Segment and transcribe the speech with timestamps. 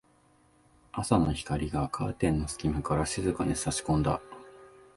[0.91, 4.19] 朝の光がカーテンの隙間から静かに差し込んだ。